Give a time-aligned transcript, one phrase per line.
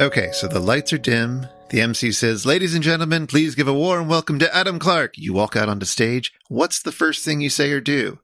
[0.00, 1.46] Okay, so the lights are dim.
[1.68, 5.18] The MC says, Ladies and gentlemen, please give a warm welcome to Adam Clark.
[5.18, 6.32] You walk out onto stage.
[6.48, 8.18] What's the first thing you say or do?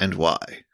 [0.00, 0.64] And why?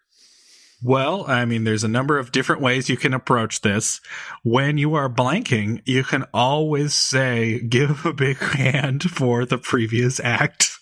[0.82, 4.00] Well, I mean, there's a number of different ways you can approach this.
[4.43, 10.18] When you are blanking, you can always say, give a big hand for the previous
[10.18, 10.77] act.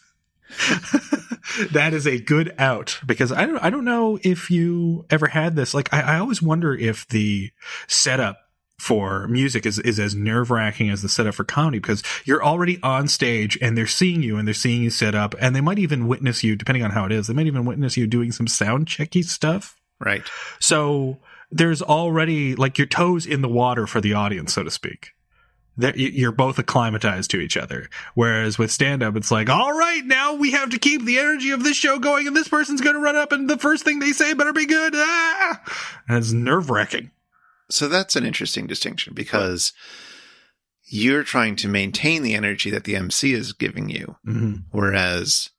[1.73, 5.56] that is a good out because I don't, I don't know if you ever had
[5.56, 5.75] this.
[5.75, 7.50] Like, I, I always wonder if the
[7.86, 8.38] setup
[8.79, 12.79] for music is, is as nerve wracking as the setup for comedy because you're already
[12.82, 15.79] on stage and they're seeing you and they're seeing you set up and they might
[15.79, 18.46] even witness you, depending on how it is, they might even witness you doing some
[18.46, 19.80] sound checky stuff.
[19.98, 20.23] Right.
[20.60, 21.18] So
[21.51, 25.12] there's already like your toes in the water for the audience, so to speak.
[25.79, 27.91] That you're both acclimatized to each other.
[28.15, 31.51] Whereas with stand up, it's like, all right, now we have to keep the energy
[31.51, 33.99] of this show going and this person's going to run up and the first thing
[33.99, 34.95] they say better be good.
[34.97, 35.62] Ah!
[36.09, 37.11] And it's nerve wracking.
[37.69, 39.75] So that's an interesting distinction because
[40.85, 44.16] you're trying to maintain the energy that the MC is giving you.
[44.27, 44.55] Mm-hmm.
[44.71, 45.51] Whereas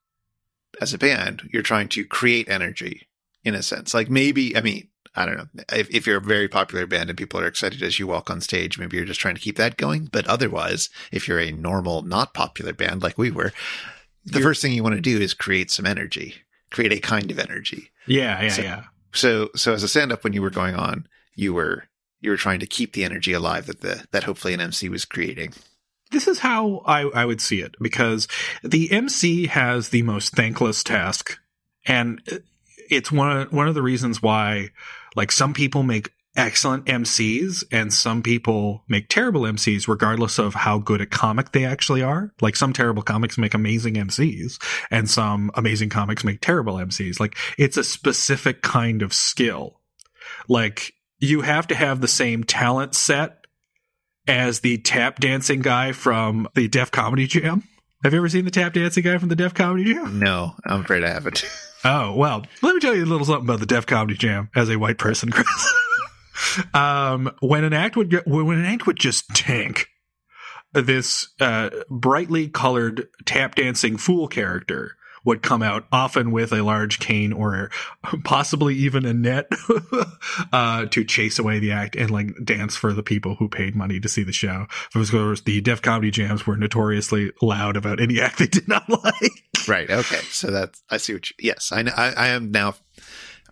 [0.81, 3.08] as a band, you're trying to create energy
[3.44, 3.94] in a sense.
[3.94, 4.88] Like maybe, I mean,
[5.18, 5.64] I don't know.
[5.73, 8.40] If, if you're a very popular band and people are excited as you walk on
[8.40, 10.06] stage, maybe you're just trying to keep that going.
[10.12, 13.52] But otherwise, if you're a normal, not popular band like we were,
[14.24, 16.36] the You're- first thing you want to do is create some energy,
[16.72, 17.90] create a kind of energy.
[18.06, 18.84] Yeah, yeah, So- yeah.
[19.14, 21.86] So, so as a stand up, when you were going on, you were,
[22.22, 25.06] you were trying to keep the energy alive that the, that hopefully an MC was
[25.06, 25.54] creating.
[26.12, 28.28] This is how I, I would see it because
[28.64, 31.40] the MC has the most thankless task,
[31.86, 32.22] and
[32.90, 34.70] it's one of, one of the reasons why,
[35.18, 40.78] like, some people make excellent MCs and some people make terrible MCs, regardless of how
[40.78, 42.32] good a comic they actually are.
[42.40, 47.20] Like, some terrible comics make amazing MCs, and some amazing comics make terrible MCs.
[47.20, 49.82] Like, it's a specific kind of skill.
[50.48, 53.46] Like, you have to have the same talent set
[54.28, 57.64] as the tap dancing guy from the Def Comedy Jam.
[58.03, 60.19] Have you ever seen the tap dancing guy from the Def Comedy Jam?
[60.19, 61.44] No, I'm afraid I haven't.
[61.85, 64.68] Oh, well, let me tell you a little something about the Def Comedy Jam as
[64.68, 65.74] a white person, Chris.
[66.74, 69.88] um, when an act would when an act would just tank,
[70.74, 74.97] this uh, brightly colored tap dancing fool character
[75.28, 77.70] would come out often with a large cane or
[78.24, 79.52] possibly even a net
[80.54, 84.00] uh, to chase away the act and like dance for the people who paid money
[84.00, 84.66] to see the show.
[84.96, 88.88] Of course, the Def Comedy Jams were notoriously loud about any act they did not
[89.04, 89.68] like.
[89.68, 89.90] right.
[89.90, 90.22] Okay.
[90.30, 92.76] So that's, I see what you, yes, I, I, I am now,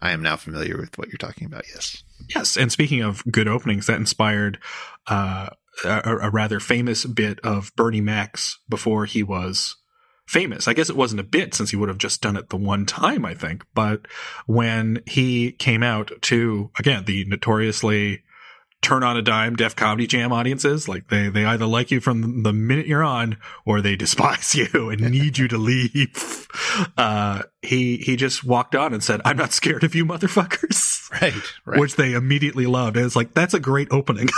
[0.01, 1.65] I am now familiar with what you're talking about.
[1.67, 2.03] Yes.
[2.33, 4.59] Yes, and speaking of good openings, that inspired
[5.07, 5.49] uh,
[5.83, 9.75] a, a rather famous bit of Bernie Mac's before he was
[10.27, 10.67] famous.
[10.67, 12.85] I guess it wasn't a bit since he would have just done it the one
[12.85, 13.65] time, I think.
[13.73, 14.07] But
[14.45, 18.23] when he came out to again the notoriously
[18.81, 22.43] turn on a dime Def Comedy Jam audiences, like they they either like you from
[22.43, 26.47] the minute you're on or they despise you and need you to leave.
[26.97, 31.33] Uh, he he just walked on and said, "I'm not scared of you, motherfuckers." Right.
[31.65, 31.79] Right.
[31.79, 32.97] which they immediately loved.
[32.97, 34.29] And it's like, that's a great opening.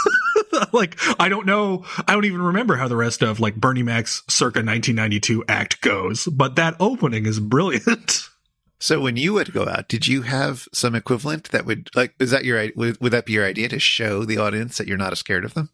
[0.73, 1.85] like, I don't know.
[2.07, 6.25] I don't even remember how the rest of like Bernie Mac's circa 1992 act goes,
[6.25, 8.29] but that opening is brilliant.
[8.79, 12.29] So when you would go out, did you have some equivalent that would like is
[12.29, 15.11] that your would, would that be your idea to show the audience that you're not
[15.11, 15.71] as scared of them?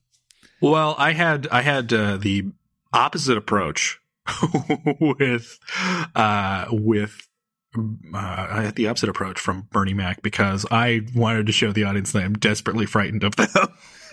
[0.63, 2.45] well, I had, I had, uh, the
[2.93, 3.99] opposite approach
[5.01, 5.59] with,
[6.15, 7.27] uh, with,
[7.75, 11.83] uh, I had the opposite approach from Bernie Mac because I wanted to show the
[11.83, 13.49] audience that I'm desperately frightened of them.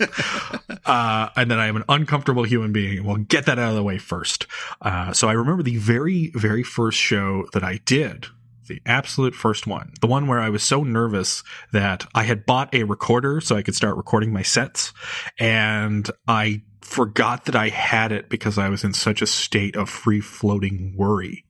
[0.87, 3.04] uh, and that I am an uncomfortable human being.
[3.04, 4.47] Well, get that out of the way first.
[4.81, 8.26] Uh, so I remember the very, very first show that I did,
[8.66, 12.75] the absolute first one, the one where I was so nervous that I had bought
[12.75, 14.93] a recorder so I could start recording my sets,
[15.38, 19.88] and I forgot that I had it because I was in such a state of
[19.88, 21.44] free floating worry.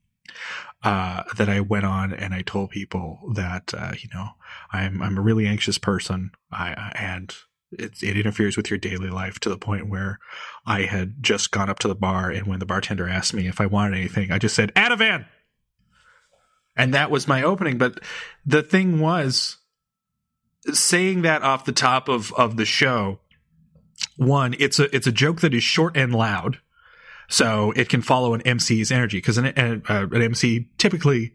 [0.83, 4.31] Uh, that I went on and I told people that, uh, you know,
[4.73, 6.31] I'm, I'm a really anxious person.
[6.51, 7.35] I, and
[7.71, 10.19] it, it interferes with your daily life to the point where
[10.65, 13.61] I had just gone up to the bar and when the bartender asked me if
[13.61, 15.27] I wanted anything, I just said, Ativan!
[16.77, 17.77] And that was my opening.
[17.77, 18.01] But
[18.47, 19.59] the thing was,
[20.73, 23.21] saying that off the top of, of the show,
[24.17, 26.61] one, it's a, it's a joke that is short and loud.
[27.31, 31.33] So it can follow an MC's energy because an, an, uh, an MC typically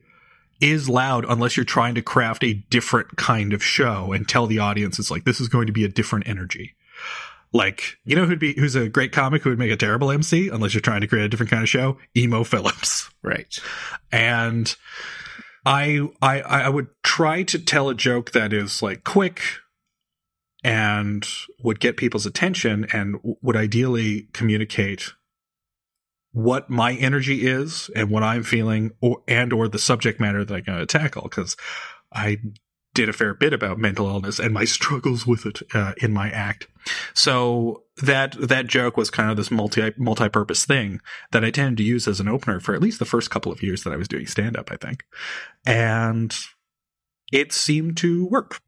[0.59, 4.59] is loud unless you're trying to craft a different kind of show and tell the
[4.59, 6.75] audience it's like this is going to be a different energy.
[7.53, 10.49] Like, you know who'd be who's a great comic who would make a terrible MC
[10.49, 11.97] unless you're trying to create a different kind of show?
[12.15, 13.09] Emo Phillips.
[13.23, 13.57] Right.
[14.11, 14.75] And
[15.65, 19.41] I I I would try to tell a joke that is like quick
[20.61, 21.25] and
[21.63, 25.13] would get people's attention and would ideally communicate
[26.35, 30.53] what my energy is and what I'm feeling or and or the subject matter that
[30.53, 31.55] I'm going to tackle because
[32.11, 32.39] I
[32.93, 36.29] did a fair bit about mental illness and my struggles with it uh, in my
[36.29, 36.67] act.
[37.13, 40.99] So that that joke was kind of this multi multi-purpose thing
[41.31, 43.63] that I tended to use as an opener for at least the first couple of
[43.63, 45.05] years that I was doing stand up, I think.
[45.65, 46.35] And
[47.31, 48.59] it seemed to work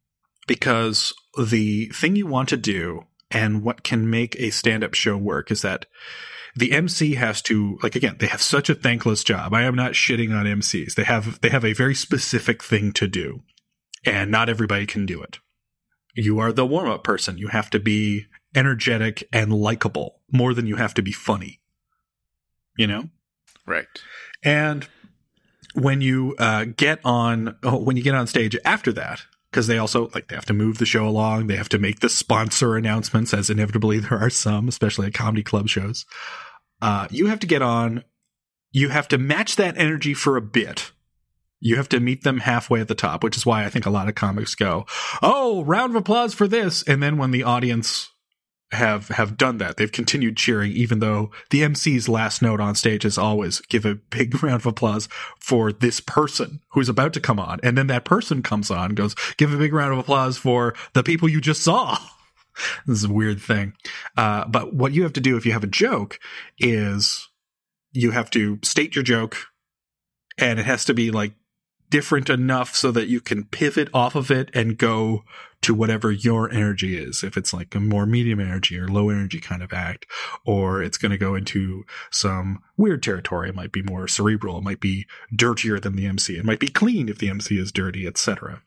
[0.47, 5.17] because the thing you want to do and what can make a stand up show
[5.17, 5.85] work is that
[6.57, 9.53] the MC has to like again they have such a thankless job.
[9.53, 10.95] I am not shitting on MCs.
[10.95, 13.43] They have they have a very specific thing to do
[14.05, 15.39] and not everybody can do it.
[16.15, 17.37] You are the warm up person.
[17.37, 18.25] You have to be
[18.55, 21.59] energetic and likable more than you have to be funny.
[22.75, 23.09] You know?
[23.65, 23.87] Right.
[24.43, 24.87] And
[25.73, 29.21] when you uh, get on oh, when you get on stage after that
[29.51, 31.99] because they also like they have to move the show along they have to make
[31.99, 36.05] the sponsor announcements as inevitably there are some especially at comedy club shows
[36.81, 38.03] uh, you have to get on
[38.71, 40.91] you have to match that energy for a bit
[41.59, 43.91] you have to meet them halfway at the top which is why i think a
[43.91, 44.85] lot of comics go
[45.21, 48.11] oh round of applause for this and then when the audience
[48.71, 49.77] have have done that.
[49.77, 53.95] They've continued cheering, even though the MC's last note on stage is always give a
[53.95, 55.07] big round of applause
[55.39, 57.59] for this person who's about to come on.
[57.63, 61.03] And then that person comes on, goes, give a big round of applause for the
[61.03, 61.97] people you just saw.
[62.85, 63.73] this is a weird thing.
[64.15, 66.19] Uh, but what you have to do if you have a joke
[66.59, 67.27] is
[67.91, 69.37] you have to state your joke
[70.37, 71.33] and it has to be like
[71.89, 75.23] different enough so that you can pivot off of it and go
[75.61, 77.23] to whatever your energy is.
[77.23, 80.05] If it's like a more medium energy or low energy kind of act,
[80.45, 83.49] or it's going to go into some weird territory.
[83.49, 84.57] It might be more cerebral.
[84.57, 86.37] It might be dirtier than the MC.
[86.37, 88.61] It might be clean if the MC is dirty, etc.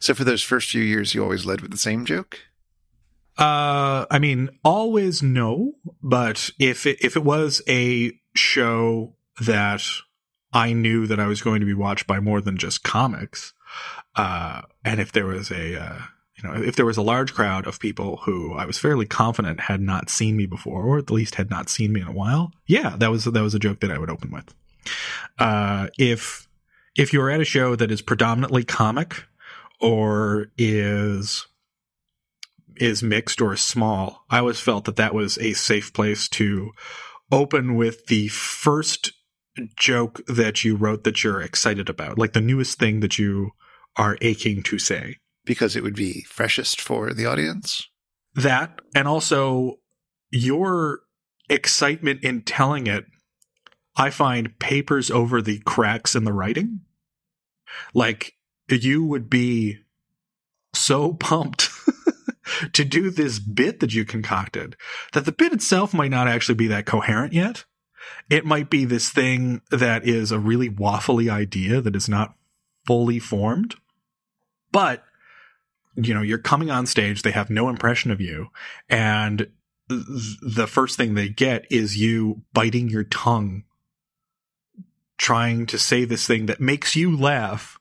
[0.00, 2.40] So for those first few years, you always led with the same joke.
[3.38, 9.82] Uh, I mean, always no, but if it, if it was a show that
[10.52, 13.54] I knew that I was going to be watched by more than just comics,
[14.16, 15.98] uh, and if there was a, uh,
[16.36, 19.60] you know, if there was a large crowd of people who I was fairly confident
[19.60, 22.52] had not seen me before, or at least had not seen me in a while,
[22.66, 24.54] yeah, that was that was a joke that I would open with.
[25.38, 26.48] Uh, if
[26.96, 29.24] if you're at a show that is predominantly comic
[29.80, 31.46] or is
[32.76, 36.70] is mixed or small, I always felt that that was a safe place to
[37.30, 39.12] open with the first
[39.76, 43.50] joke that you wrote that you're excited about, like the newest thing that you
[43.96, 45.16] are aching to say.
[45.44, 47.88] Because it would be freshest for the audience?
[48.34, 49.78] That, and also
[50.30, 51.00] your
[51.48, 53.06] excitement in telling it,
[53.96, 56.80] I find papers over the cracks in the writing.
[57.92, 58.34] Like,
[58.68, 59.78] you would be
[60.74, 61.68] so pumped
[62.72, 64.76] to do this bit that you concocted
[65.12, 67.64] that the bit itself might not actually be that coherent yet.
[68.28, 72.34] It might be this thing that is a really waffly idea that is not
[72.86, 73.76] fully formed.
[74.72, 75.04] But,
[75.94, 78.48] you know, you're coming on stage, they have no impression of you.
[78.88, 79.48] And
[79.88, 83.64] the first thing they get is you biting your tongue,
[85.18, 87.78] trying to say this thing that makes you laugh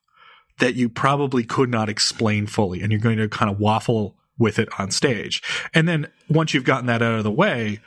[0.59, 2.81] that you probably could not explain fully.
[2.81, 5.41] And you're going to kind of waffle with it on stage.
[5.73, 7.79] And then once you've gotten that out of the way,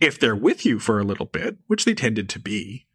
[0.00, 2.86] if they're with you for a little bit, which they tended to be,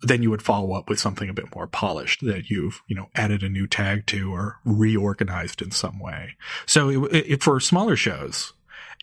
[0.00, 3.08] then you would follow up with something a bit more polished that you've, you know,
[3.14, 6.36] added a new tag to or reorganized in some way.
[6.66, 8.52] So it, it, for smaller shows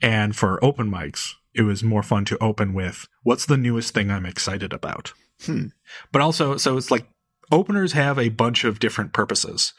[0.01, 4.12] and for open mics, it was more fun to open with what's the newest thing
[4.12, 5.13] I'm excited about.
[5.43, 5.67] Hmm.
[6.12, 7.07] But also, so it's like
[7.51, 9.74] openers have a bunch of different purposes.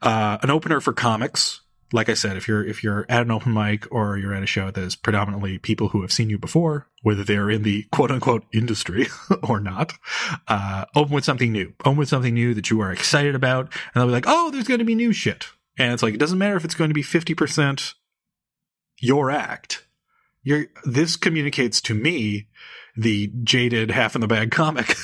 [0.00, 1.60] Uh, an opener for comics
[1.92, 4.46] like I said, if you're if you're at an open mic or you're at a
[4.46, 8.10] show that is predominantly people who have seen you before, whether they're in the quote
[8.10, 9.06] unquote industry
[9.42, 9.94] or not,
[10.48, 11.72] uh, open with something new.
[11.80, 14.68] Open with something new that you are excited about, and they'll be like, "Oh, there's
[14.68, 15.46] going to be new shit,"
[15.78, 17.94] and it's like it doesn't matter if it's going to be fifty percent
[18.98, 19.86] your act.
[20.42, 22.48] You're, this communicates to me,
[22.96, 24.94] the jaded half in the bag comic,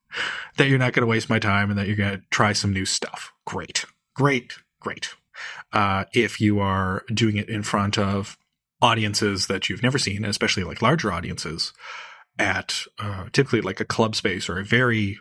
[0.56, 2.72] that you're not going to waste my time and that you're going to try some
[2.72, 3.32] new stuff.
[3.44, 5.14] Great, great, great
[5.72, 8.36] uh, if you are doing it in front of
[8.82, 11.72] audiences that you've never seen, especially like larger audiences
[12.38, 15.18] at uh, typically like a club space or a very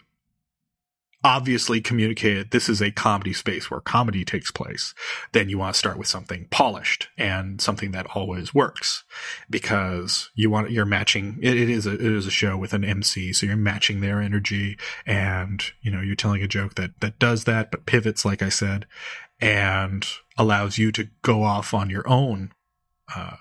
[1.24, 4.94] obviously communicated this is a comedy space where comedy takes place,
[5.34, 9.04] then you want to start with something polished and something that always works
[9.50, 12.86] because you want you're matching it, it is a it is a show with an
[12.86, 17.20] MC, so you're matching their energy and you know you're telling a joke that that
[17.20, 18.86] does that but pivots like I said
[19.42, 20.06] and
[20.38, 22.52] allows you to go off on your own
[23.16, 23.36] uh,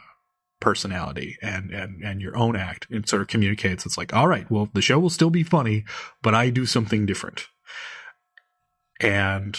[0.60, 2.86] personality and, and, and your own act.
[2.90, 3.86] It sort of communicates.
[3.86, 5.84] It's like, all right, well, the show will still be funny,
[6.22, 7.46] but I do something different.
[9.00, 9.58] And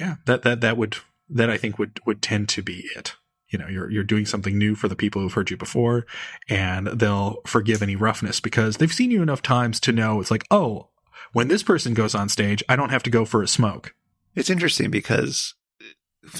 [0.00, 0.96] yeah, that, that, that would,
[1.28, 3.14] that I think would, would tend to be it.
[3.48, 6.04] You know, you're, you're doing something new for the people who've heard you before
[6.48, 10.44] and they'll forgive any roughness because they've seen you enough times to know it's like,
[10.50, 10.88] oh,
[11.32, 13.94] when this person goes on stage, I don't have to go for a smoke.
[14.34, 15.54] It's interesting because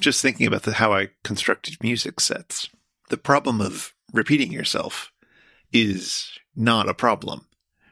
[0.00, 2.68] just thinking about the, how I constructed music sets,
[3.08, 5.12] the problem of repeating yourself
[5.72, 7.46] is not a problem,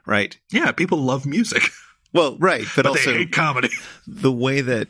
[0.06, 0.38] right?
[0.50, 1.62] Yeah, people love music.
[2.14, 3.70] Well, right, but, but also they hate comedy.
[4.06, 4.86] the way that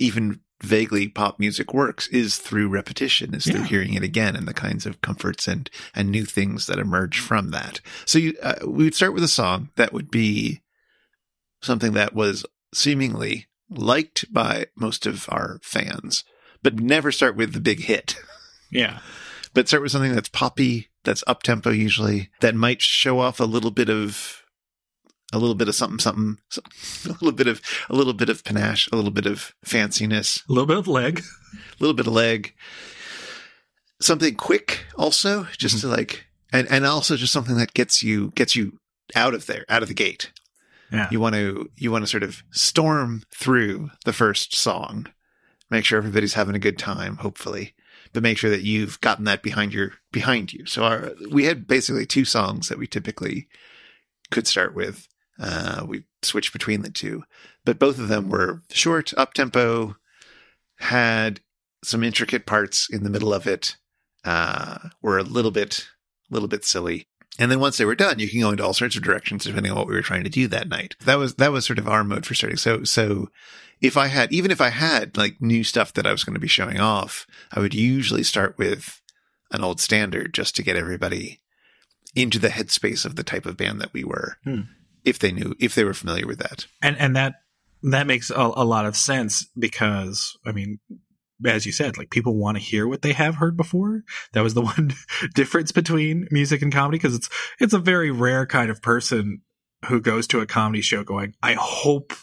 [0.00, 4.54] even vaguely pop music works is through repetition, is through hearing it again, and the
[4.54, 7.80] kinds of comforts and and new things that emerge from that.
[8.06, 10.62] So you, uh, we would start with a song that would be
[11.62, 16.24] something that was seemingly liked by most of our fans,
[16.64, 18.16] but never start with the big hit.
[18.70, 18.98] Yeah.
[19.52, 23.44] But start with something that's poppy, that's up tempo usually, that might show off a
[23.44, 24.42] little bit of
[25.32, 26.38] a little bit of something, something,
[27.04, 30.52] a little bit of a little bit of panache, a little bit of fanciness, A
[30.52, 31.20] little bit of leg.
[31.20, 32.52] a little bit of leg,
[34.00, 35.94] something quick also, just to mm-hmm.
[35.94, 38.78] like, and and also just something that gets you gets you
[39.14, 40.32] out of there, out of the gate.
[40.90, 41.08] Yeah.
[41.10, 45.06] You want to you want to sort of storm through the first song,
[45.74, 47.74] make sure everybody's having a good time, hopefully,
[48.12, 50.66] but make sure that you've gotten that behind your behind you.
[50.66, 53.48] So our we had basically two songs that we typically
[54.30, 55.08] could start with.
[55.38, 57.24] Uh, we switched between the two,
[57.64, 59.96] but both of them were short, up tempo,
[60.78, 61.40] had
[61.82, 63.76] some intricate parts in the middle of it,
[64.24, 65.88] uh, were a little bit,
[66.30, 67.06] little bit silly.
[67.38, 69.72] And then once they were done, you can go into all sorts of directions depending
[69.72, 70.94] on what we were trying to do that night.
[71.04, 72.56] That was, that was sort of our mode for starting.
[72.56, 73.28] So, so
[73.84, 76.40] if I had, even if I had like new stuff that I was going to
[76.40, 79.02] be showing off, I would usually start with
[79.50, 81.40] an old standard just to get everybody
[82.16, 84.38] into the headspace of the type of band that we were.
[84.44, 84.62] Hmm.
[85.04, 86.66] If they knew, if they were familiar with that.
[86.80, 87.34] and and that
[87.82, 90.78] that makes a, a lot of sense because I mean,
[91.44, 94.02] as you said, like people want to hear what they have heard before.
[94.32, 94.94] That was the one
[95.34, 97.28] difference between music and comedy because it's
[97.60, 99.42] it's a very rare kind of person
[99.88, 102.14] who goes to a comedy show going, "I hope,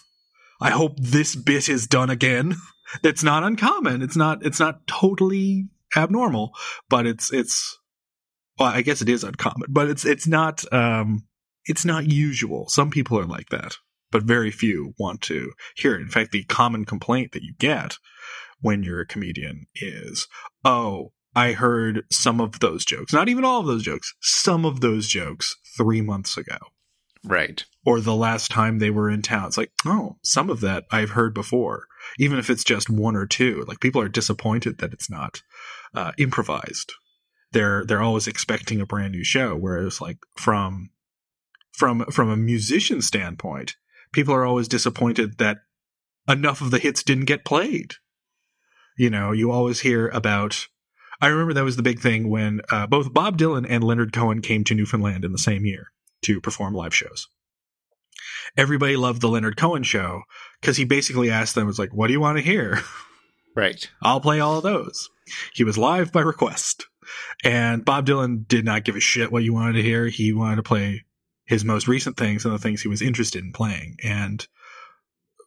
[0.62, 2.56] I hope this bit is done again."
[3.04, 4.02] That's not uncommon.
[4.02, 4.46] It's not.
[4.46, 6.52] It's not totally abnormal,
[6.90, 7.78] but it's it's.
[8.60, 10.64] Well, I guess it is uncommon, but it's it's not.
[10.74, 11.26] Um,
[11.66, 12.68] it's not usual.
[12.70, 13.78] Some people are like that
[14.12, 16.02] but very few want to hear it.
[16.02, 17.98] In fact, the common complaint that you get
[18.60, 20.28] when you're a comedian is,
[20.64, 24.82] oh, I heard some of those jokes, not even all of those jokes, some of
[24.82, 26.58] those jokes three months ago.
[27.24, 27.64] Right.
[27.86, 29.48] Or the last time they were in town.
[29.48, 31.88] It's like, oh, some of that I've heard before,
[32.18, 33.64] even if it's just one or two.
[33.68, 35.42] Like people are disappointed that it's not
[35.94, 36.94] uh, improvised.
[37.52, 39.56] They're they're always expecting a brand new show.
[39.56, 40.90] Whereas like from
[41.74, 43.76] from from a musician standpoint,
[44.14, 45.58] people are always disappointed that
[46.28, 47.96] enough of the hits didn't get played.
[48.98, 50.68] You know, you always hear about.
[51.24, 54.42] I remember that was the big thing when uh, both Bob Dylan and Leonard Cohen
[54.42, 55.92] came to Newfoundland in the same year
[56.24, 57.28] to perform live shows.
[58.58, 60.24] Everybody loved the Leonard Cohen show
[60.60, 62.80] because he basically asked them, "Was like, what do you want to hear?
[63.56, 63.90] Right.
[64.02, 65.10] I'll play all of those."
[65.54, 66.88] He was live by request,
[67.44, 70.08] and Bob Dylan did not give a shit what you wanted to hear.
[70.08, 71.04] He wanted to play
[71.46, 74.46] his most recent things and the things he was interested in playing, and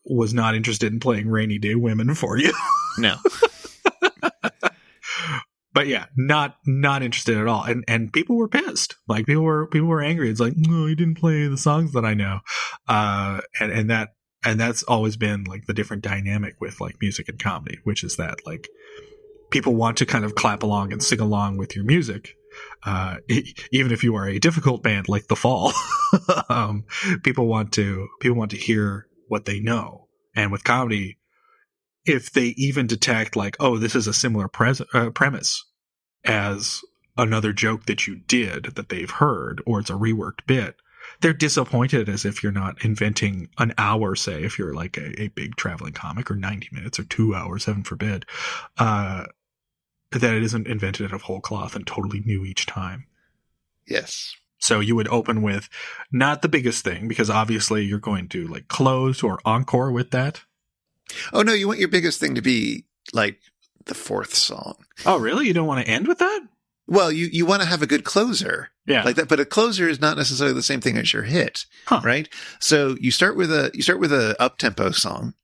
[0.06, 2.52] was not interested in playing "Rainy Day Women" for you.
[2.98, 3.16] No.
[5.74, 7.64] but yeah, not not interested at all.
[7.64, 8.96] And and people were pissed.
[9.08, 10.30] Like people were people were angry.
[10.30, 12.40] It's like, no, he didn't play the songs that I know.
[12.88, 14.14] Uh and, and that
[14.44, 18.16] and that's always been like the different dynamic with like music and comedy, which is
[18.16, 18.68] that like
[19.50, 22.36] people want to kind of clap along and sing along with your music.
[22.84, 23.16] Uh,
[23.72, 25.72] even if you are a difficult band like The Fall,
[26.48, 26.84] um,
[27.24, 30.08] people want to people want to hear what they know.
[30.36, 31.18] And with comedy,
[32.06, 35.64] if they even detect like, oh, this is a similar pres- uh, premise
[36.24, 36.82] as
[37.16, 40.76] another joke that you did that they've heard, or it's a reworked bit,
[41.20, 45.28] they're disappointed as if you're not inventing an hour, say, if you're like a, a
[45.28, 48.26] big traveling comic, or 90 minutes, or two hours, heaven forbid,
[48.78, 49.24] uh,
[50.10, 53.06] that it isn't invented out of whole cloth and totally new each time.
[53.86, 54.34] Yes.
[54.58, 55.68] So you would open with
[56.10, 60.42] not the biggest thing, because obviously you're going to like close or encore with that.
[61.32, 63.38] Oh no, you want your biggest thing to be like
[63.86, 64.76] the fourth song.
[65.06, 65.46] Oh, really?
[65.46, 66.40] You don't want to end with that?
[66.86, 69.04] Well, you you want to have a good closer Yeah.
[69.04, 72.00] like that, but a closer is not necessarily the same thing as your hit, Huh.
[72.04, 72.28] right?
[72.60, 75.34] So you start with a you start with a up tempo song.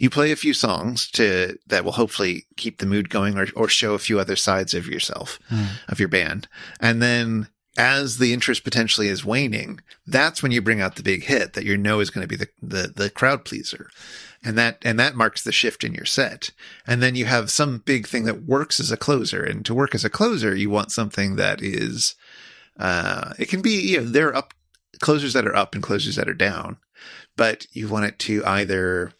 [0.00, 3.66] you play a few songs to that will hopefully keep the mood going or, or
[3.68, 5.64] show a few other sides of yourself, hmm.
[5.88, 6.46] of your band.
[6.80, 11.24] And then as the interest potentially is waning, that's when you bring out the big
[11.24, 13.88] hit that you know is going to be the, the, the crowd pleaser.
[14.44, 16.50] And that, and that marks the shift in your set.
[16.86, 19.42] And then you have some big thing that works as a closer.
[19.42, 22.14] And to work as a closer, you want something that is,
[22.78, 24.54] uh, it can be, you know, there are up
[25.00, 26.78] closers that are up and closers that are down,
[27.36, 29.12] but you want it to either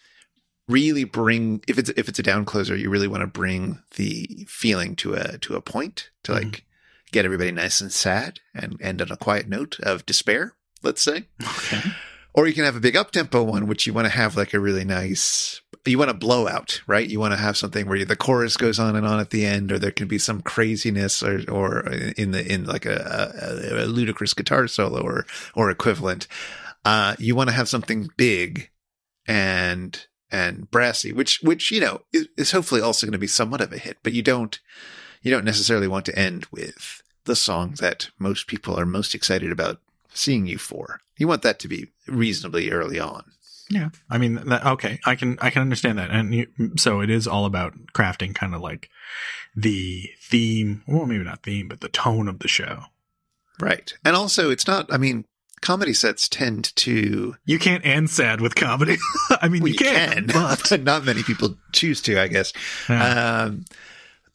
[0.69, 4.45] really bring if it's if it's a down closer you really want to bring the
[4.47, 6.61] feeling to a to a point to like Mhm.
[7.13, 11.27] Get everybody nice and sad and end on a quiet note of despair let's say
[11.43, 11.81] Okay.
[12.35, 14.55] or you can have a big up tempo one which you want to have like
[14.55, 18.05] a really nice you want to blow out right you want to have something where
[18.05, 21.23] the chorus goes on and on at the end or there can be some craziness
[21.23, 21.81] or or
[22.17, 23.33] in the in like a,
[23.73, 25.25] a, a ludicrous guitar solo or
[25.55, 26.29] or equivalent
[26.85, 28.71] uh you want to have something big
[29.27, 33.61] and and brassy, which which you know is, is hopefully also going to be somewhat
[33.61, 33.99] of a hit.
[34.03, 34.59] But you don't
[35.23, 39.53] you don't necessarily want to end with the song that most people are most excited
[39.53, 39.81] about
[40.13, 41.01] seeing you for.
[41.17, 43.25] You want that to be reasonably early on.
[43.71, 46.47] Yeah, I mean, that, okay, I can I can understand that, and you,
[46.77, 48.89] so it is all about crafting kind of like
[49.55, 52.85] the theme, well, maybe not theme, but the tone of the show.
[53.61, 53.93] Right.
[54.05, 55.25] And also it's not I mean
[55.61, 58.97] comedy sets tend to You can't end sad with comedy.
[59.43, 62.53] I mean, well, you, can, but but not many people choose to, I guess.
[62.89, 63.43] Yeah.
[63.43, 63.65] Um,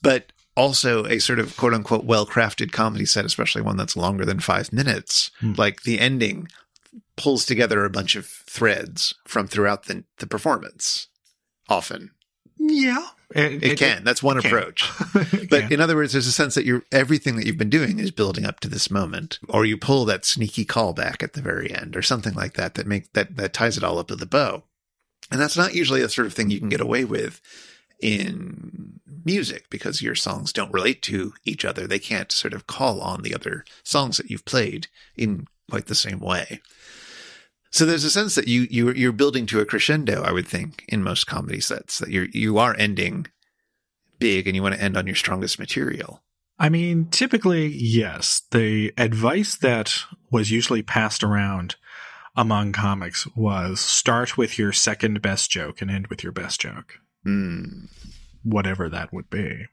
[0.01, 4.25] but also a sort of quote unquote well crafted comedy set, especially one that's longer
[4.25, 5.31] than five minutes.
[5.39, 5.53] Hmm.
[5.57, 6.47] Like the ending
[7.15, 11.07] pulls together a bunch of threads from throughout the, the performance.
[11.69, 12.11] Often
[12.57, 14.03] yeah, it, can.
[14.03, 14.89] That's one approach.
[15.49, 18.09] But in other words, there's a sense that you're everything that you've been doing is
[18.09, 21.95] building up to this moment, or you pull that sneaky callback at the very end,
[21.95, 24.63] or something like that that make that that ties it all up with a bow.
[25.29, 27.39] And that's not usually a sort of thing you can get away with
[27.99, 28.72] in
[29.25, 31.87] music because your songs don't relate to each other.
[31.87, 35.95] They can't sort of call on the other songs that you've played in quite the
[35.95, 36.61] same way.
[37.71, 40.85] So there's a sense that you you you're building to a crescendo, I would think,
[40.87, 43.27] in most comedy sets that you're you are ending
[44.19, 46.21] big and you want to end on your strongest material.
[46.59, 48.43] I mean, typically, yes.
[48.51, 49.95] The advice that
[50.29, 51.75] was usually passed around
[52.35, 56.99] among comics was start with your second best joke and end with your best joke,
[57.23, 57.85] Hmm.
[58.43, 59.67] Whatever that would be.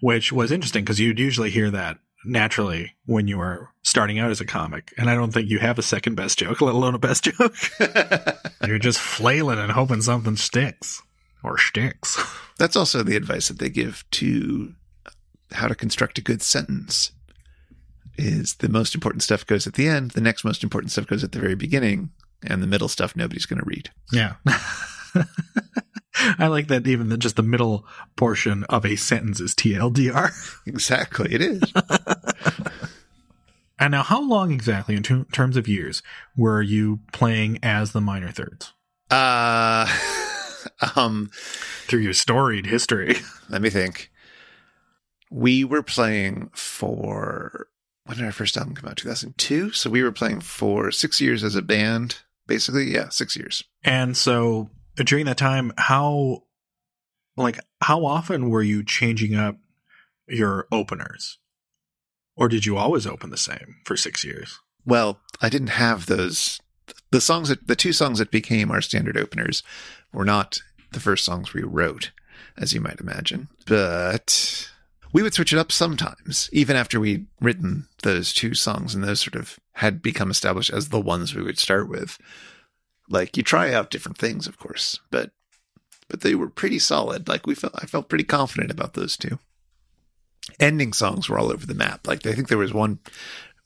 [0.00, 4.40] Which was interesting because you'd usually hear that naturally when you were starting out as
[4.40, 4.92] a comic.
[4.96, 7.54] And I don't think you have a second best joke, let alone a best joke.
[8.66, 11.02] You're just flailing and hoping something sticks
[11.42, 12.22] or sticks.
[12.58, 14.74] That's also the advice that they give to
[15.52, 17.12] how to construct a good sentence.
[18.18, 21.24] Is the most important stuff goes at the end, the next most important stuff goes
[21.24, 22.10] at the very beginning,
[22.42, 23.90] and the middle stuff nobody's going to read.
[24.12, 24.34] Yeah.
[26.14, 30.32] I like that even the, just the middle portion of a sentence is TLDR.
[30.66, 31.62] Exactly, it is.
[33.80, 36.02] And now, how long exactly, in ter- terms of years,
[36.36, 38.74] were you playing as the minor thirds
[39.10, 39.88] uh,
[40.96, 43.16] um, through your storied history?
[43.48, 44.10] let me think.
[45.30, 47.68] We were playing for
[48.04, 48.98] when did our first album come out?
[48.98, 49.70] Two thousand two.
[49.70, 52.18] So we were playing for six years as a band.
[52.46, 53.64] Basically, yeah, six years.
[53.82, 56.44] And so during that time, how,
[57.36, 59.56] like, how often were you changing up
[60.28, 61.38] your openers?
[62.36, 64.58] Or did you always open the same for six years?
[64.86, 66.60] Well, I didn't have those.
[67.10, 69.62] The songs that the two songs that became our standard openers
[70.12, 70.60] were not
[70.92, 72.12] the first songs we wrote,
[72.56, 73.48] as you might imagine.
[73.66, 74.70] But
[75.12, 79.20] we would switch it up sometimes, even after we'd written those two songs and those
[79.20, 82.18] sort of had become established as the ones we would start with.
[83.10, 85.32] Like you try out different things, of course, but
[86.08, 87.28] but they were pretty solid.
[87.28, 89.38] Like we felt I felt pretty confident about those two.
[90.58, 92.06] Ending songs were all over the map.
[92.06, 93.00] Like I think there was one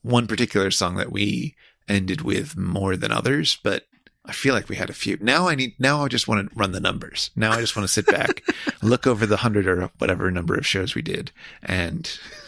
[0.02, 1.54] one particular song that we
[1.88, 3.84] ended with more than others, but
[4.26, 5.18] I feel like we had a few.
[5.20, 7.30] Now I need, now I just want to run the numbers.
[7.36, 8.42] Now I just want to sit back,
[8.82, 11.30] look over the hundred or whatever number of shows we did
[11.62, 12.06] and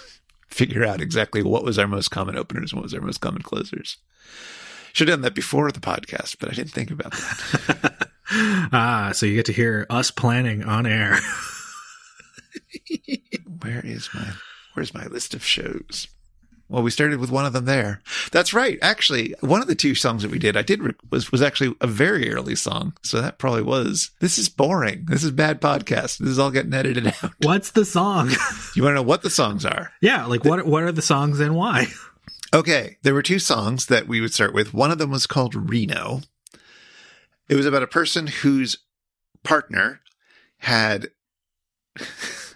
[0.48, 3.42] figure out exactly what was our most common openers and what was our most common
[3.42, 3.98] closers.
[4.96, 8.09] Should have done that before the podcast, but I didn't think about that.
[8.72, 11.16] ah, so you get to hear us planning on air.
[13.61, 14.26] Where is my,
[14.72, 16.09] where's my list of shows?
[16.70, 18.00] Well, we started with one of them there.
[18.32, 18.78] That's right.
[18.80, 21.76] Actually, one of the two songs that we did, I did re- was was actually
[21.82, 22.94] a very early song.
[23.02, 24.12] So that probably was.
[24.20, 25.04] This is boring.
[25.09, 26.20] This is bad podcast.
[26.20, 27.32] This is all getting edited out.
[27.42, 28.30] What's the song?
[28.74, 29.92] You want to know what the songs are?
[30.00, 31.88] yeah, like what what are the songs and why?
[32.56, 34.72] Okay, there were two songs that we would start with.
[34.72, 36.22] One of them was called Reno.
[37.50, 38.78] It was about a person whose
[39.42, 40.00] partner
[40.60, 41.10] had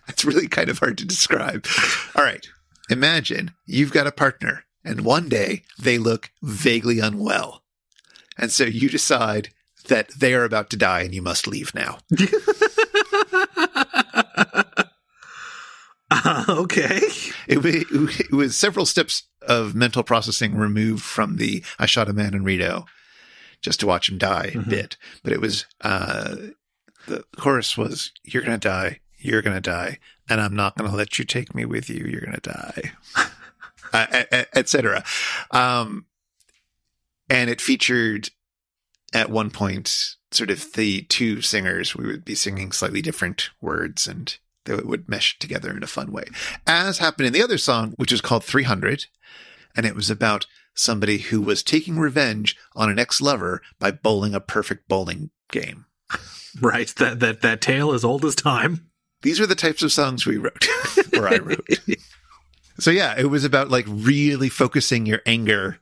[0.09, 1.67] it's really kind of hard to describe.
[2.15, 2.49] All right.
[2.89, 7.63] Imagine you've got a partner and one day they look vaguely unwell.
[8.39, 9.51] And so you decide
[9.89, 11.99] that they are about to die and you must leave now.
[16.13, 17.01] Uh, okay.
[17.47, 22.35] It, it was several steps of mental processing removed from the I shot a man
[22.35, 22.87] in Reno
[23.63, 24.69] just to watch him die Mhm.
[24.69, 24.97] bit.
[25.23, 26.37] But it was, uh,
[27.07, 29.01] the chorus was, You're going to die.
[29.19, 29.99] You're going to die.
[30.29, 32.05] And I'm not going to let you take me with you.
[32.07, 32.93] You're going to die.
[33.93, 35.05] uh, Etc.
[35.51, 36.07] Um,
[37.29, 38.31] and it featured
[39.13, 41.97] at one point sort of the two singers.
[41.97, 46.13] We would be singing slightly different words and they would mesh together in a fun
[46.13, 46.25] way.
[46.67, 49.07] As happened in the other song, which is called 300.
[49.77, 54.35] And it was about somebody who was taking revenge on an ex lover by bowling
[54.35, 55.87] a perfect bowling game.
[56.61, 56.89] Right.
[56.97, 58.91] That that that tale is old as time.
[59.23, 60.67] These are the types of songs we wrote,
[61.17, 61.69] or I wrote.
[62.81, 65.79] So yeah, it was about like really focusing your anger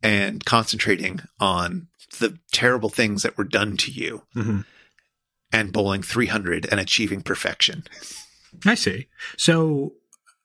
[0.00, 1.88] and concentrating on
[2.20, 4.60] the terrible things that were done to you hmm
[5.52, 7.84] and bowling 300 and achieving perfection.
[8.64, 9.08] I see.
[9.36, 9.94] So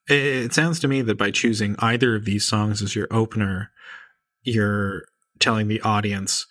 [0.08, 3.70] it sounds to me that by choosing either of these songs as your opener,
[4.42, 5.04] you're
[5.38, 6.46] telling the audience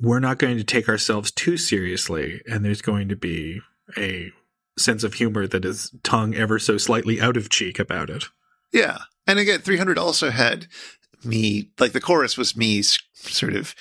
[0.00, 3.60] we're not going to take ourselves too seriously, and there's going to be
[3.96, 4.30] a
[4.78, 8.24] sense of humor that is tongue ever so slightly out of cheek about it.
[8.72, 8.98] Yeah.
[9.26, 10.68] And again, 300 also had
[11.24, 13.74] me, like the chorus was me sort of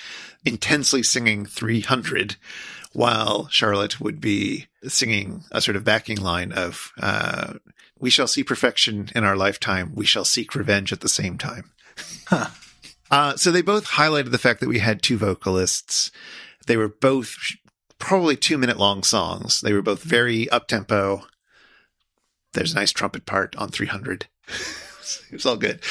[0.44, 2.36] intensely singing 300
[2.94, 7.54] while Charlotte would be singing a sort of backing line of, uh,
[8.00, 9.94] we shall see perfection in our lifetime.
[9.96, 11.72] We shall seek revenge at the same time.
[12.28, 12.50] Huh.
[13.10, 16.12] Uh, so they both highlighted the fact that we had two vocalists.
[16.66, 17.36] They were both
[18.00, 19.62] probably two minute long songs.
[19.62, 21.26] They were both very up tempo.
[22.54, 24.28] There's a nice trumpet part on 300.
[24.48, 25.82] it was all good.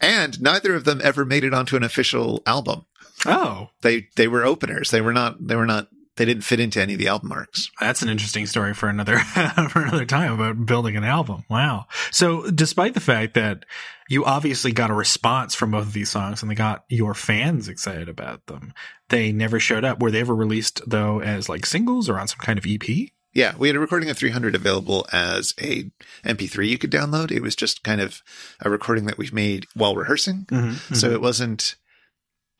[0.00, 2.84] And neither of them ever made it onto an official album.
[3.26, 4.90] Oh, They they were openers.
[4.90, 7.70] They were not they were not they didn't fit into any of the album marks.
[7.80, 9.18] that's an interesting story for another
[9.70, 11.44] for another time about building an album.
[11.50, 11.86] Wow.
[12.12, 13.64] So, despite the fact that
[14.08, 17.68] you obviously got a response from both of these songs and they got your fans
[17.68, 18.72] excited about them,
[19.08, 20.00] they never showed up.
[20.00, 23.08] Were they ever released though as like singles or on some kind of EP?
[23.32, 25.90] Yeah, we had a recording of 300 available as a
[26.24, 27.32] MP3 you could download.
[27.32, 28.22] It was just kind of
[28.60, 30.46] a recording that we made while rehearsing.
[30.48, 30.94] Mm-hmm.
[30.94, 31.74] So it wasn't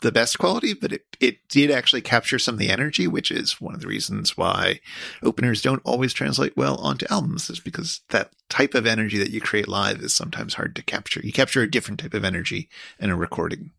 [0.05, 3.61] the best quality, but it, it did actually capture some of the energy, which is
[3.61, 4.81] one of the reasons why
[5.23, 9.41] openers don't always translate well onto albums, is because that type of energy that you
[9.41, 11.21] create live is sometimes hard to capture.
[11.25, 12.69] You capture a different type of energy
[13.01, 13.71] in a recording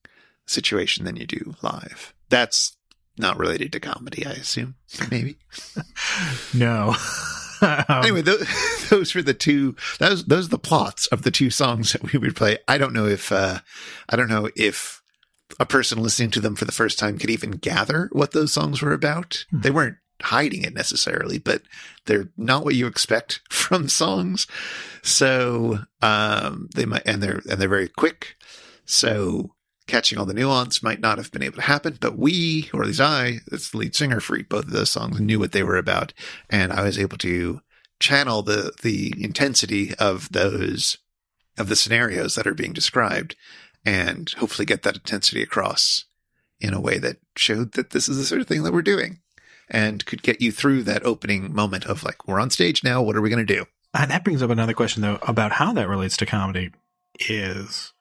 [0.48, 2.14] situation than you do live.
[2.30, 2.76] That's
[3.18, 4.76] not related to comedy, I assume.
[5.12, 5.38] Maybe.
[6.56, 6.96] no.
[7.62, 8.48] Um, anyway, those,
[8.90, 9.76] those were the two.
[10.00, 12.58] Those those are the plots of the two songs that we would play.
[12.68, 13.60] I don't know if uh,
[14.10, 15.04] I don't know if
[15.60, 18.82] a person listening to them for the first time could even gather what those songs
[18.82, 19.46] were about.
[19.52, 19.62] Hmm.
[19.62, 21.62] They weren't hiding it necessarily, but
[22.06, 24.48] they're not what you expect from songs.
[25.02, 28.36] So um, they might, and they're and they're very quick.
[28.86, 29.52] So
[29.88, 31.98] catching all the nuance might not have been able to happen.
[32.00, 35.20] But we, or at least I, as the lead singer for both of those songs,
[35.20, 36.14] knew what they were about,
[36.50, 37.62] and I was able to
[38.00, 40.98] channel the the intensity of those
[41.58, 43.36] of the scenarios that are being described
[43.86, 46.06] and hopefully get that intensity across
[46.60, 49.20] in a way that showed that this is the sort of thing that we're doing
[49.70, 53.16] and could get you through that opening moment of like we're on stage now what
[53.16, 53.66] are we going to do?
[53.94, 56.72] Uh, that brings up another question though about how that relates to comedy
[57.30, 57.94] is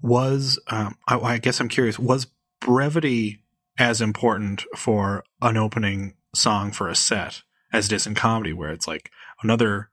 [0.00, 2.28] was um I, I guess i'm curious was
[2.60, 3.42] brevity
[3.78, 7.42] as important for an opening song for a set
[7.72, 9.10] as it is in comedy where it's like
[9.42, 9.90] another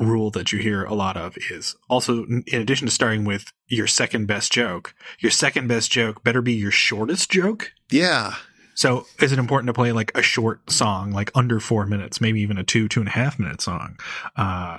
[0.00, 3.86] rule that you hear a lot of is also in addition to starting with your
[3.86, 8.34] second best joke your second best joke better be your shortest joke yeah
[8.80, 12.40] so is it important to play like a short song, like under four minutes, maybe
[12.40, 13.98] even a two, two and a half minute song,
[14.36, 14.78] uh,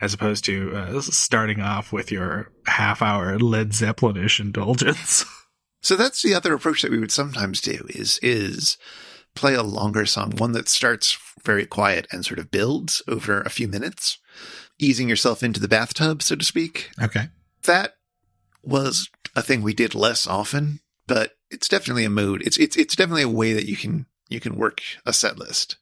[0.00, 5.24] as opposed to uh, starting off with your half hour Led Zeppelin-ish indulgence?
[5.82, 8.76] so that's the other approach that we would sometimes do is is
[9.36, 13.50] play a longer song one that starts very quiet and sort of builds over a
[13.50, 14.18] few minutes
[14.78, 17.28] easing yourself into the bathtub so to speak okay.
[17.64, 17.94] that
[18.62, 22.42] was a thing we did less often, but it's definitely a mood.
[22.44, 25.76] It's it's it's definitely a way that you can you can work a set list.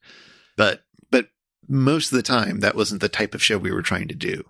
[0.57, 1.29] But but
[1.69, 4.45] most of the time that wasn't the type of show we were trying to do.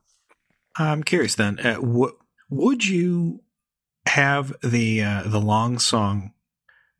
[0.78, 2.16] I'm curious then, uh, w-
[2.50, 3.40] would you
[4.06, 6.32] have the uh, the long song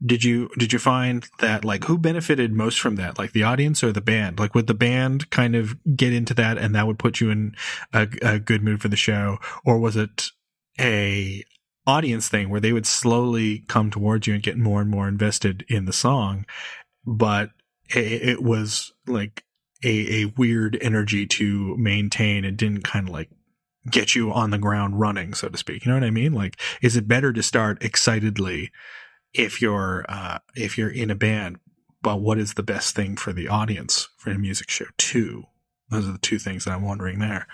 [0.07, 3.19] did you did you find that like who benefited most from that?
[3.19, 4.39] Like the audience or the band?
[4.39, 7.57] Like would the band kind of get into that and that would put you in
[7.93, 9.39] a, a good mood for the show?
[9.65, 10.31] Or was it
[10.81, 11.45] a
[11.87, 15.65] audience thing where they would slowly come towards you and get more and more invested
[15.69, 16.45] in the song
[17.07, 17.51] but
[17.95, 19.45] it, it was like
[19.85, 23.31] a, a weird energy to maintain and didn't kind of like
[23.89, 25.85] get you on the ground running so to speak?
[25.85, 26.33] You know what i mean?
[26.33, 28.73] Like is it better to start excitedly
[29.39, 31.59] if you're uh, if you're in a band,
[32.03, 35.45] but what is the best thing for the audience for a music show too?
[35.91, 37.47] Those are the two things that I'm wondering there.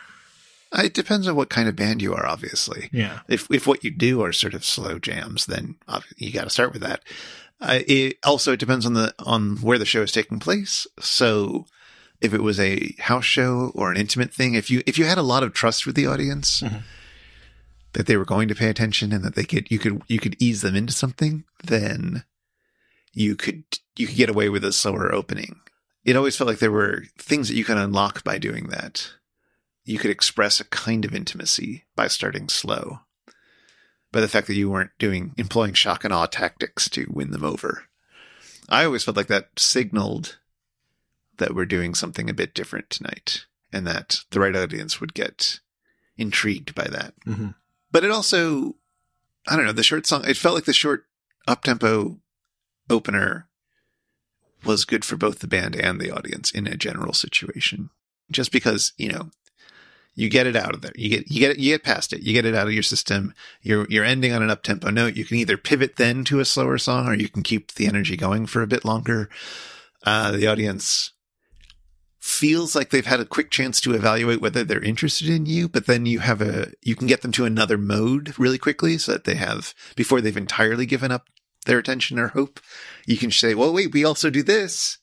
[0.74, 2.88] It depends on what kind of band you are, obviously.
[2.92, 3.20] Yeah.
[3.28, 5.76] If if what you do are sort of slow jams, then
[6.16, 7.02] you got to start with that.
[7.60, 10.86] Uh, it also it depends on the on where the show is taking place.
[11.00, 11.66] So
[12.20, 15.18] if it was a house show or an intimate thing, if you if you had
[15.18, 16.78] a lot of trust with the audience, mm-hmm
[17.92, 20.36] that they were going to pay attention and that they could you could you could
[20.40, 22.24] ease them into something, then
[23.12, 23.64] you could
[23.96, 25.60] you could get away with a slower opening.
[26.04, 29.12] It always felt like there were things that you could unlock by doing that.
[29.84, 33.00] You could express a kind of intimacy by starting slow.
[34.10, 37.44] By the fact that you weren't doing employing shock and awe tactics to win them
[37.44, 37.84] over.
[38.68, 40.38] I always felt like that signaled
[41.38, 45.60] that we're doing something a bit different tonight and that the right audience would get
[46.16, 47.14] intrigued by that.
[47.26, 47.50] Mm-hmm.
[47.92, 48.74] But it also,
[49.46, 51.04] I don't know, the short song, it felt like the short
[51.46, 52.18] up tempo
[52.90, 53.46] opener
[54.64, 57.90] was good for both the band and the audience in a general situation.
[58.30, 59.30] Just because, you know,
[60.14, 60.92] you get it out of there.
[60.94, 62.22] You get you get it, you get past it.
[62.22, 63.34] You get it out of your system.
[63.62, 65.16] You're you're ending on an up tempo note.
[65.16, 68.16] You can either pivot then to a slower song, or you can keep the energy
[68.16, 69.28] going for a bit longer.
[70.04, 71.12] Uh, the audience
[72.22, 75.86] feels like they've had a quick chance to evaluate whether they're interested in you, but
[75.86, 79.24] then you have a, you can get them to another mode really quickly so that
[79.24, 81.26] they have, before they've entirely given up
[81.66, 82.60] their attention or hope,
[83.06, 84.98] you can say, well, wait, we also do this.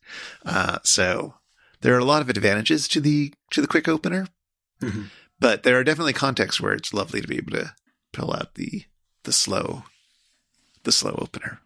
[0.46, 1.34] Uh, so
[1.82, 4.28] there are a lot of advantages to the, to the quick opener,
[4.82, 5.04] mm-hmm.
[5.42, 7.74] but there are definitely contexts where it's lovely to be able to
[8.14, 8.86] pull out the,
[9.26, 9.84] the slow,
[10.86, 11.60] the slow opener.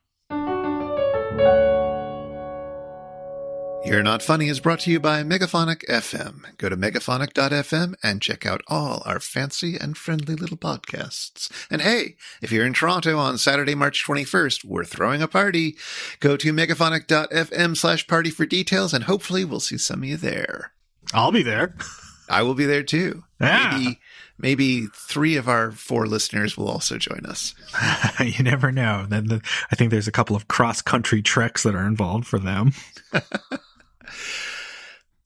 [3.86, 6.58] You're Not Funny is brought to you by Megaphonic FM.
[6.58, 11.52] Go to megaphonic.fm and check out all our fancy and friendly little podcasts.
[11.70, 15.76] And hey, if you're in Toronto on Saturday, March 21st, we're throwing a party.
[16.22, 20.72] Go to megaphonic.fm slash party for details and hopefully we'll see some of you there.
[21.14, 21.76] I'll be there.
[22.30, 23.26] I will be there too.
[23.42, 23.78] Yeah.
[23.78, 24.00] Maybe,
[24.38, 27.54] maybe three of our four listeners will also join us.
[28.20, 29.06] you never know.
[29.10, 29.42] Then
[29.72, 32.72] I think there's a couple of cross country treks that are involved for them.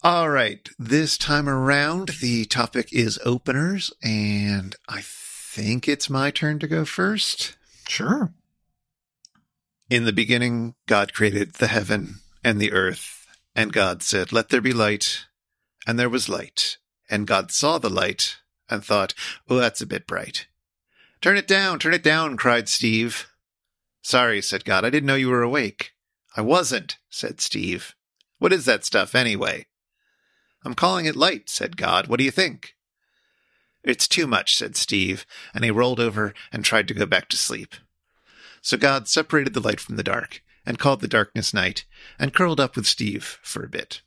[0.03, 0.69] All right.
[0.77, 6.85] This time around, the topic is openers, and I think it's my turn to go
[6.85, 7.57] first.
[7.87, 8.31] Sure.
[9.89, 14.61] In the beginning, God created the heaven and the earth, and God said, Let there
[14.61, 15.25] be light.
[15.87, 16.77] And there was light.
[17.09, 18.37] And God saw the light
[18.69, 19.13] and thought,
[19.49, 20.47] Oh, that's a bit bright.
[21.21, 23.27] Turn it down, turn it down, cried Steve.
[24.01, 24.85] Sorry, said God.
[24.85, 25.91] I didn't know you were awake.
[26.35, 27.95] I wasn't, said Steve.
[28.39, 29.65] What is that stuff, anyway?
[30.63, 32.07] I'm calling it light, said God.
[32.07, 32.75] What do you think?
[33.83, 37.37] It's too much, said Steve, and he rolled over and tried to go back to
[37.37, 37.75] sleep.
[38.61, 41.85] So God separated the light from the dark, and called the darkness night,
[42.19, 44.01] and curled up with Steve for a bit.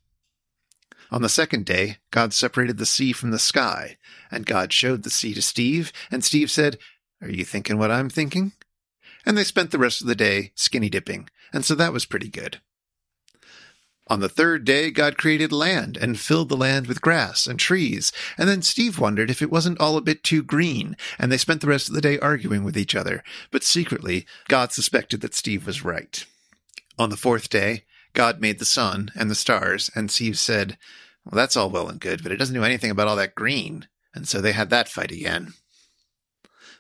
[1.11, 3.97] On the second day, God separated the sea from the sky,
[4.31, 6.79] and God showed the sea to Steve, and Steve said,
[7.21, 8.53] Are you thinking what I'm thinking?
[9.27, 12.29] And they spent the rest of the day skinny dipping, and so that was pretty
[12.29, 12.61] good.
[14.11, 18.11] On the third day, God created land and filled the land with grass and trees.
[18.37, 21.61] And then Steve wondered if it wasn't all a bit too green, and they spent
[21.61, 23.23] the rest of the day arguing with each other.
[23.53, 26.27] But secretly, God suspected that Steve was right.
[26.99, 30.77] On the fourth day, God made the sun and the stars, and Steve said,
[31.25, 33.87] Well, that's all well and good, but it doesn't do anything about all that green.
[34.13, 35.55] And so they had that fight again.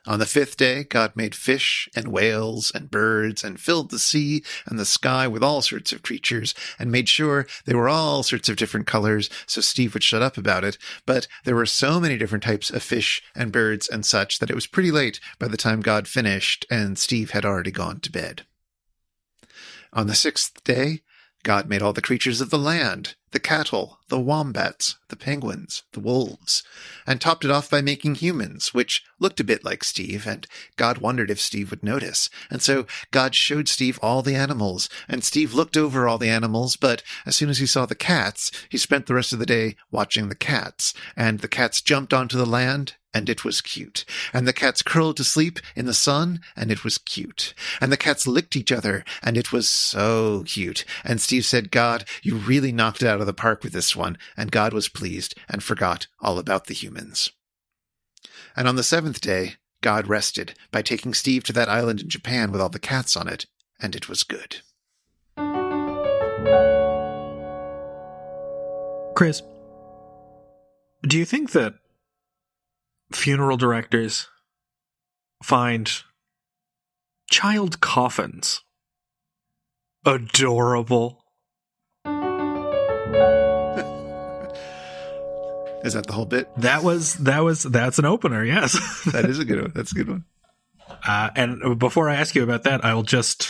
[0.06, 4.42] On the fifth day, God made fish and whales and birds and filled the sea
[4.64, 8.48] and the sky with all sorts of creatures and made sure they were all sorts
[8.48, 10.78] of different colors so Steve would shut up about it.
[11.04, 14.54] But there were so many different types of fish and birds and such that it
[14.54, 18.46] was pretty late by the time God finished and Steve had already gone to bed.
[19.92, 21.02] On the sixth day,
[21.42, 26.00] God made all the creatures of the land, the cattle, the wombats, the penguins, the
[26.00, 26.62] wolves,
[27.06, 30.98] and topped it off by making humans, which looked a bit like Steve, and God
[30.98, 32.28] wondered if Steve would notice.
[32.50, 36.76] And so God showed Steve all the animals, and Steve looked over all the animals,
[36.76, 39.76] but as soon as he saw the cats, he spent the rest of the day
[39.90, 44.04] watching the cats, and the cats jumped onto the land, and it was cute.
[44.32, 47.54] And the cats curled to sleep in the sun, and it was cute.
[47.80, 50.84] And the cats licked each other, and it was so cute.
[51.04, 54.16] And Steve said, God, you really knocked it out of the park with this one.
[54.36, 57.30] And God was pleased and forgot all about the humans.
[58.56, 62.52] And on the seventh day, God rested by taking Steve to that island in Japan
[62.52, 63.46] with all the cats on it,
[63.80, 64.58] and it was good.
[69.14, 69.42] Chris,
[71.02, 71.74] do you think that
[73.12, 74.28] funeral directors
[75.42, 75.90] find
[77.30, 78.62] child coffins
[80.04, 81.24] adorable?
[85.82, 86.48] Is that the whole bit?
[86.58, 88.44] That was that was that's an opener.
[88.44, 89.72] Yes, that is a good one.
[89.74, 90.24] That's a good one.
[91.06, 93.48] Uh, and before I ask you about that, I'll just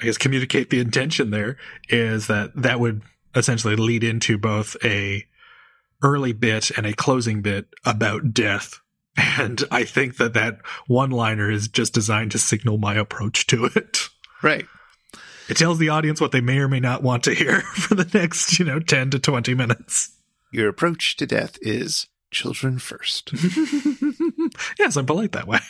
[0.00, 1.30] I guess communicate the intention.
[1.30, 1.56] There
[1.88, 3.02] is that that would
[3.34, 5.24] essentially lead into both a
[6.02, 8.80] early bit and a closing bit about death.
[9.16, 13.66] And I think that that one liner is just designed to signal my approach to
[13.66, 14.08] it.
[14.42, 14.66] Right.
[15.48, 18.08] It tells the audience what they may or may not want to hear for the
[18.18, 20.16] next, you know, 10 to 20 minutes.
[20.50, 23.32] Your approach to death is children first.
[24.78, 25.60] yes, I'm polite that way.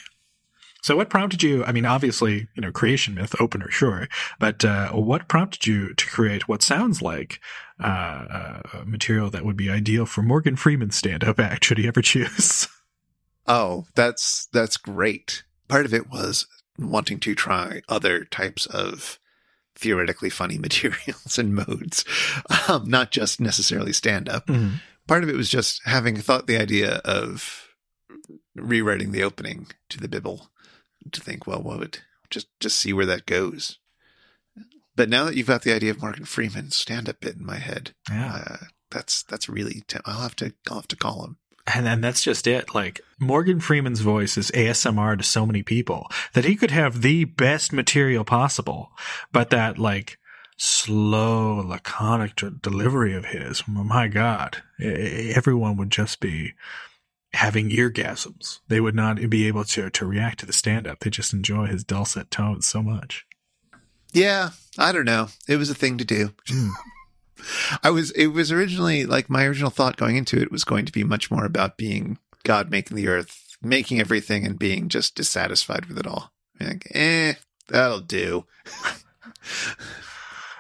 [0.83, 1.65] So, what prompted you?
[1.65, 4.09] I mean, obviously, you know, creation myth opener, sure,
[4.41, 7.41] but uh, what prompted you to create what sounds like
[7.79, 11.65] uh, uh, material that would be ideal for Morgan Freeman's stand-up act?
[11.65, 12.67] Should he ever choose?
[13.47, 15.43] Oh, that's that's great.
[15.69, 16.47] Part of it was
[16.79, 19.19] wanting to try other types of
[19.75, 22.05] theoretically funny materials and modes,
[22.69, 24.47] um, not just necessarily stand up.
[24.47, 24.77] Mm-hmm.
[25.09, 27.69] Part of it was just having thought the idea of
[28.55, 30.51] rewriting the opening to the Bible
[31.11, 31.99] to think, well, what would
[32.31, 33.79] just just see where that goes.
[34.95, 37.57] But now that you've got the idea of Morgan Freeman's stand up bit in my
[37.57, 38.43] head, Yeah.
[38.47, 38.57] uh,
[38.91, 41.39] that's that's really t- I'll have to I'll have to call him.
[41.67, 42.75] And then that's just it.
[42.75, 47.25] Like Morgan Freeman's voice is ASMR to so many people that he could have the
[47.25, 48.91] best material possible,
[49.31, 50.19] but that like
[50.57, 56.55] slow, laconic d- delivery of his, my God, everyone would just be
[57.33, 58.59] having eargasms.
[58.69, 61.01] They would not be able to to react to the stand up.
[61.01, 63.25] They just enjoy his dulcet tones so much.
[64.13, 65.29] Yeah, I don't know.
[65.49, 66.33] It was a thing to do.
[66.49, 66.69] Hmm.
[67.83, 70.93] I was it was originally like my original thought going into it was going to
[70.93, 75.87] be much more about being God making the earth, making everything and being just dissatisfied
[75.87, 76.33] with it all.
[76.61, 77.35] Like, eh,
[77.69, 78.47] that'll do.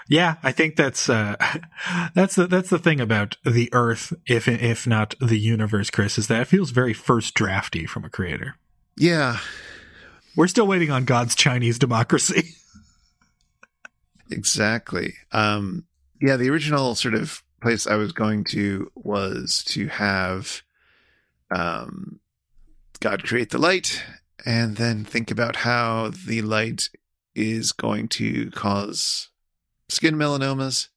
[0.09, 1.37] Yeah, I think that's uh,
[2.15, 6.27] that's the that's the thing about the Earth, if if not the universe, Chris, is
[6.27, 8.57] that it feels very first drafty from a creator.
[8.97, 9.39] Yeah,
[10.37, 12.57] We're still waiting on God's Chinese democracy.
[14.31, 15.15] exactly.
[15.33, 15.85] Um
[16.23, 20.63] yeah, the original sort of place I was going to was to have
[21.51, 22.21] um
[23.01, 24.03] God create the light
[24.47, 26.89] and then think about how the light
[27.35, 29.31] is going to cause
[29.89, 30.89] skin melanomas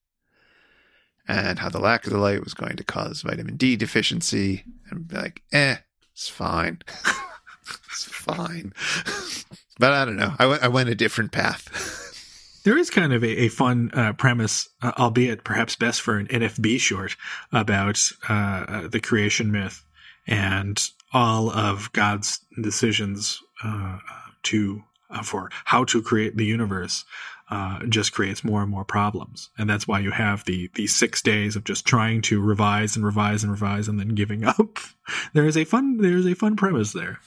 [1.28, 5.08] and how the lack of the light was going to cause vitamin D deficiency and
[5.08, 5.78] be like, eh,
[6.14, 6.80] it's fine.
[7.92, 8.74] it's fine.
[9.80, 10.34] but I don't know.
[10.38, 12.02] I went, I went a different path.
[12.66, 16.26] There is kind of a, a fun uh, premise, uh, albeit perhaps best for an
[16.28, 17.16] NFB short,
[17.52, 19.86] about uh, uh, the creation myth
[20.26, 24.00] and all of God's decisions uh,
[24.44, 27.06] to uh, for how to create the universe.
[27.52, 31.22] Uh, just creates more and more problems, and that's why you have the the six
[31.22, 34.80] days of just trying to revise and revise and revise and then giving up.
[35.34, 37.20] There is a fun there is a fun premise there.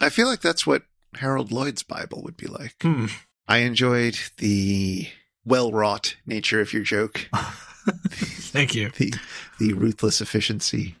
[0.00, 0.84] I feel like that's what
[1.16, 2.76] Harold Lloyd's Bible would be like.
[2.80, 3.06] Hmm.
[3.50, 5.08] I enjoyed the
[5.44, 8.90] well wrought nature of your joke, Thank you.
[8.90, 9.12] the
[9.58, 10.94] the ruthless efficiency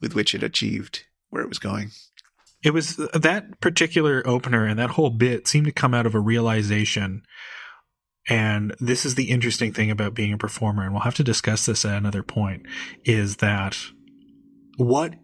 [0.00, 1.90] with which it achieved where it was going.
[2.62, 6.20] It was that particular opener and that whole bit seemed to come out of a
[6.20, 7.22] realization.
[8.30, 11.66] And this is the interesting thing about being a performer, and we'll have to discuss
[11.66, 12.62] this at another point,
[13.04, 13.76] is that
[14.78, 15.14] what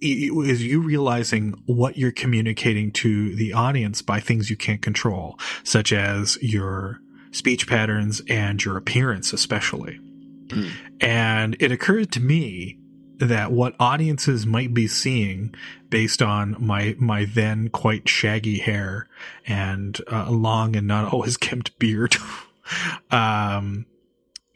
[0.00, 5.92] is you realizing what you're communicating to the audience by things you can't control, such
[5.92, 10.00] as your speech patterns and your appearance, especially.
[10.48, 10.70] Mm.
[11.00, 12.78] And it occurred to me
[13.18, 15.54] that what audiences might be seeing
[15.90, 19.08] based on my my then quite shaggy hair
[19.46, 22.16] and uh, long and not always kempt beard
[23.10, 23.86] um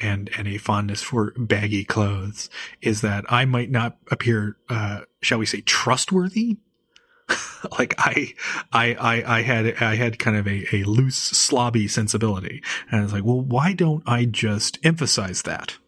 [0.03, 2.51] and and a fondness for baggy clothes
[2.81, 6.59] is that I might not appear uh shall we say trustworthy
[7.79, 8.35] like I,
[8.73, 12.63] I, I, I had, I had kind of a, a loose, slobby sensibility.
[12.91, 15.79] And I was like, well, why don't I just emphasize that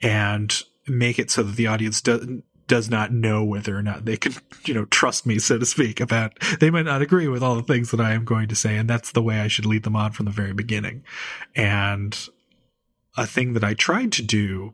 [0.00, 4.16] and make it so that the audience doesn't, does not know whether or not they
[4.16, 4.34] can,
[4.64, 7.62] you know, trust me, so to speak, about, they might not agree with all the
[7.62, 8.76] things that I am going to say.
[8.76, 11.04] And that's the way I should lead them on from the very beginning.
[11.56, 12.28] And
[13.18, 14.72] a thing that I tried to do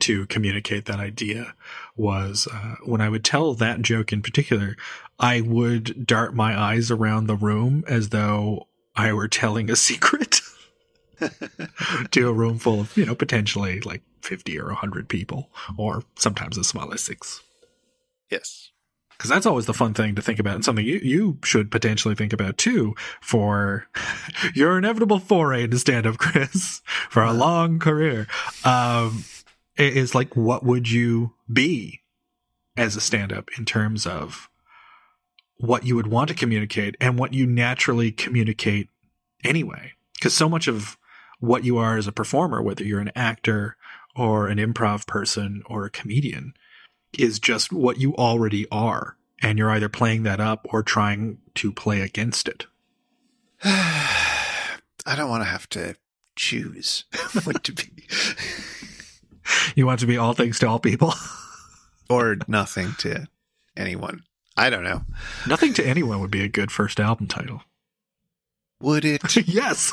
[0.00, 1.54] to communicate that idea
[1.96, 4.76] was uh, when I would tell that joke in particular,
[5.18, 10.40] I would dart my eyes around the room as though I were telling a secret
[12.10, 15.48] to a room full of, you know, potentially like 50 or 100 people,
[15.78, 17.40] or sometimes as small as six.
[18.30, 18.70] Yes.
[19.18, 22.14] Because that's always the fun thing to think about, and something you, you should potentially
[22.14, 23.88] think about too for
[24.54, 28.28] your inevitable foray into stand up, Chris, for a long career.
[28.64, 29.24] Um,
[29.76, 32.02] is like, what would you be
[32.76, 34.48] as a stand up in terms of
[35.58, 38.88] what you would want to communicate and what you naturally communicate
[39.44, 39.92] anyway?
[40.14, 40.96] Because so much of
[41.40, 43.76] what you are as a performer, whether you're an actor
[44.16, 46.54] or an improv person or a comedian,
[47.16, 49.16] is just what you already are.
[49.40, 52.66] And you're either playing that up or trying to play against it.
[53.64, 54.80] I
[55.16, 55.96] don't want to have to
[56.36, 57.04] choose
[57.44, 58.06] what to be.
[59.74, 61.14] you want to be all things to all people?
[62.10, 63.26] or nothing to
[63.76, 64.22] anyone.
[64.56, 65.02] I don't know.
[65.46, 67.62] Nothing to anyone would be a good first album title.
[68.80, 69.36] Would it?
[69.48, 69.92] yes.